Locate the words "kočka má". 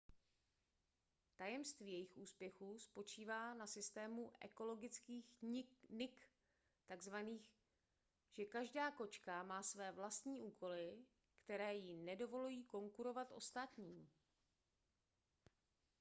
8.91-9.63